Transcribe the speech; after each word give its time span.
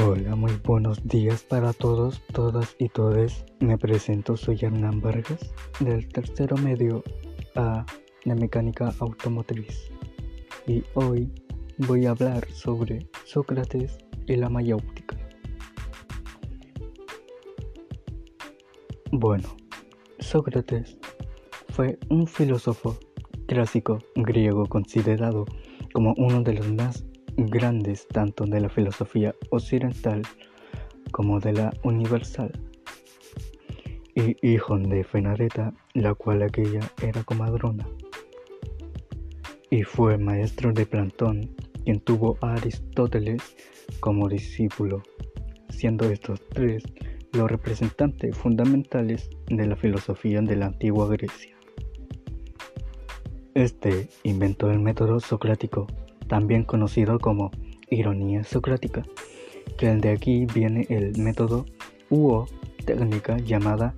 Hola, 0.00 0.36
muy 0.36 0.52
buenos 0.62 1.04
días 1.08 1.42
para 1.42 1.72
todos, 1.72 2.22
todas 2.32 2.76
y 2.78 2.88
todes. 2.88 3.44
Me 3.58 3.76
presento, 3.76 4.36
soy 4.36 4.56
Hernán 4.62 5.00
Vargas, 5.00 5.52
del 5.80 6.06
tercero 6.06 6.56
medio 6.56 7.02
A 7.56 7.84
de 8.24 8.34
Mecánica 8.36 8.94
Automotriz. 9.00 9.90
Y 10.68 10.84
hoy 10.94 11.28
voy 11.78 12.06
a 12.06 12.10
hablar 12.10 12.48
sobre 12.52 13.08
Sócrates 13.24 13.98
y 14.28 14.36
la 14.36 14.48
mayéutica. 14.48 15.16
Bueno, 19.10 19.48
Sócrates 20.20 20.96
fue 21.70 21.98
un 22.08 22.28
filósofo 22.28 22.96
clásico 23.48 23.98
griego 24.14 24.64
considerado 24.66 25.44
como 25.92 26.14
uno 26.18 26.42
de 26.42 26.52
los 26.52 26.72
más 26.72 27.04
grandes 27.46 28.06
tanto 28.08 28.44
de 28.44 28.60
la 28.60 28.68
filosofía 28.68 29.34
occidental 29.50 30.22
como 31.12 31.38
de 31.38 31.52
la 31.52 31.72
universal, 31.84 32.50
y 34.14 34.36
hijo 34.42 34.76
de 34.76 35.04
Fenareta, 35.04 35.72
la 35.94 36.14
cual 36.14 36.42
aquella 36.42 36.80
era 37.00 37.22
comadrona, 37.22 37.88
y 39.70 39.84
fue 39.84 40.18
maestro 40.18 40.72
de 40.72 40.84
Platón, 40.84 41.54
quien 41.84 42.00
tuvo 42.00 42.36
a 42.40 42.54
Aristóteles 42.54 43.42
como 44.00 44.28
discípulo, 44.28 45.02
siendo 45.70 46.10
estos 46.10 46.40
tres 46.48 46.82
los 47.32 47.50
representantes 47.50 48.36
fundamentales 48.36 49.30
de 49.46 49.66
la 49.66 49.76
filosofía 49.76 50.40
de 50.40 50.56
la 50.56 50.66
antigua 50.66 51.06
Grecia. 51.08 51.54
Este 53.54 54.08
inventó 54.24 54.70
el 54.70 54.80
método 54.80 55.20
socrático 55.20 55.86
también 56.28 56.64
conocido 56.64 57.18
como 57.18 57.50
ironía 57.90 58.44
socrática, 58.44 59.04
que 59.76 59.88
de 59.88 60.10
aquí 60.10 60.46
viene 60.54 60.86
el 60.88 61.18
método 61.18 61.66
u 62.10 62.44
técnica 62.84 63.36
llamada 63.38 63.94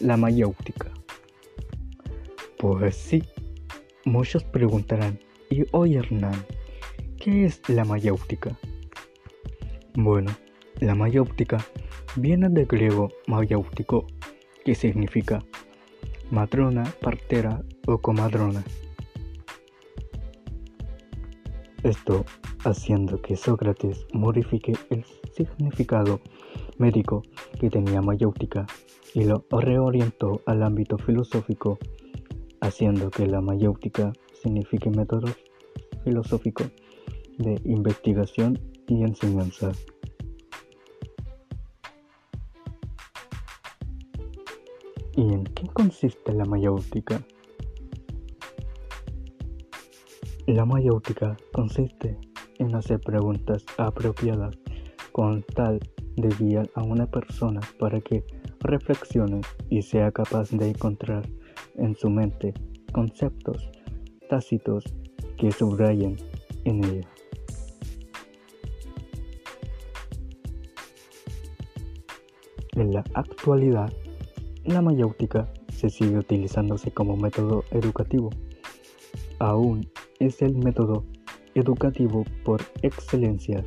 la 0.00 0.16
mayéutica. 0.16 0.90
Pues 2.58 2.96
sí, 2.96 3.22
muchos 4.04 4.44
preguntarán, 4.44 5.18
¿y 5.50 5.64
hoy 5.72 5.96
Hernán? 5.96 6.44
¿Qué 7.18 7.44
es 7.44 7.60
la 7.68 7.84
mayéutica? 7.84 8.56
Bueno, 9.94 10.32
la 10.80 10.94
mayéutica 10.94 11.64
viene 12.16 12.48
del 12.48 12.66
griego 12.66 13.08
mayéutico, 13.26 14.06
que 14.64 14.74
significa 14.74 15.40
matrona, 16.30 16.84
partera 17.00 17.62
o 17.86 17.98
comadrona. 17.98 18.64
Esto 21.82 22.24
haciendo 22.64 23.20
que 23.20 23.36
Sócrates 23.36 24.06
modifique 24.12 24.72
el 24.90 25.04
significado 25.34 26.20
médico 26.78 27.22
que 27.58 27.70
tenía 27.70 28.00
mayéutica 28.00 28.66
y 29.14 29.24
lo 29.24 29.44
reorientó 29.50 30.40
al 30.46 30.62
ámbito 30.62 30.96
filosófico, 30.96 31.78
haciendo 32.60 33.10
que 33.10 33.26
la 33.26 33.40
mayéutica 33.40 34.12
signifique 34.40 34.90
método 34.90 35.28
filosófico 36.04 36.64
de 37.38 37.60
investigación 37.64 38.60
y 38.86 39.02
enseñanza. 39.02 39.72
¿Y 45.16 45.22
en 45.22 45.44
qué 45.44 45.66
consiste 45.66 46.32
la 46.32 46.44
mayéutica? 46.44 47.22
La 50.48 50.64
mayéutica 50.64 51.36
consiste 51.52 52.18
en 52.58 52.74
hacer 52.74 52.98
preguntas 52.98 53.64
apropiadas 53.78 54.58
con 55.12 55.44
tal 55.54 55.78
de 56.16 56.28
guiar 56.30 56.68
a 56.74 56.82
una 56.82 57.06
persona 57.06 57.60
para 57.78 58.00
que 58.00 58.24
reflexione 58.58 59.42
y 59.70 59.82
sea 59.82 60.10
capaz 60.10 60.50
de 60.50 60.70
encontrar 60.70 61.28
en 61.76 61.94
su 61.94 62.10
mente 62.10 62.54
conceptos 62.92 63.70
tácitos 64.28 64.84
que 65.38 65.52
subrayen 65.52 66.16
en 66.64 66.84
ella. 66.86 67.08
En 72.72 72.92
la 72.92 73.04
actualidad, 73.14 73.92
la 74.64 74.82
mayéutica 74.82 75.52
se 75.72 75.88
sigue 75.88 76.18
utilizándose 76.18 76.90
como 76.90 77.16
método 77.16 77.62
educativo, 77.70 78.30
aún 79.38 79.91
es 80.26 80.40
el 80.40 80.54
método 80.54 81.04
educativo 81.56 82.24
por 82.44 82.62
excelencia 82.82 83.64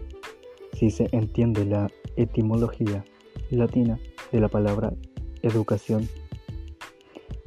si 0.71 0.89
se 0.89 1.09
entiende 1.11 1.66
la 1.66 1.88
etimología 2.16 3.03
latina 3.49 3.99
de 4.31 4.39
la 4.39 4.47
palabra 4.47 4.93
educación. 5.41 6.07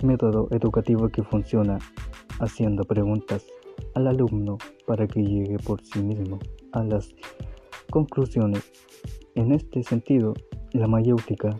Método 0.02 0.48
educativo 0.50 1.08
que 1.08 1.22
funciona 1.22 1.78
haciendo 2.38 2.84
preguntas 2.84 3.46
al 3.94 4.08
alumno 4.08 4.58
para 4.86 5.06
que 5.06 5.22
llegue 5.22 5.56
por 5.58 5.82
sí 5.82 6.02
mismo 6.02 6.38
a 6.72 6.84
las 6.84 7.14
conclusiones. 7.90 8.70
En 9.34 9.52
este 9.52 9.82
sentido, 9.82 10.34
la 10.72 10.86
mayéutica 10.86 11.58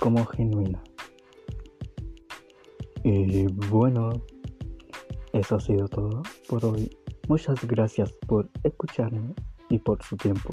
como 0.00 0.26
genuina. 0.26 0.82
Y 3.04 3.46
bueno, 3.70 4.10
eso 5.38 5.56
ha 5.56 5.60
sido 5.60 5.88
todo 5.88 6.22
por 6.48 6.64
hoy. 6.64 6.90
Muchas 7.28 7.64
gracias 7.66 8.12
por 8.26 8.48
escucharme 8.62 9.34
y 9.68 9.78
por 9.78 10.02
su 10.02 10.16
tiempo. 10.16 10.50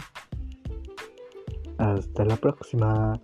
Hasta 1.77 2.25
la 2.25 2.35
próxima. 2.38 3.19